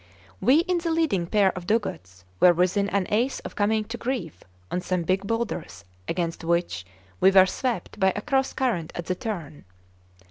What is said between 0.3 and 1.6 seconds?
We in the leading pair